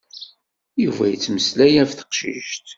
Yuba 0.83 1.03
yettmeslay 1.07 1.75
am 1.81 1.91
teqcict. 1.97 2.67